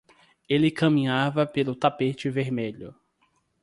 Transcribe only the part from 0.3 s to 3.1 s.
Ele caminhava pelo tapete vermelho.